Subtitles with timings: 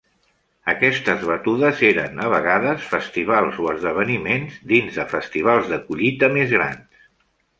[0.71, 7.07] Aquestes batudes eren a vegades festivals o esdeveniments dins de festivals de collita més grans.